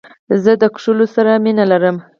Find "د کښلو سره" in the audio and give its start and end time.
0.61-1.31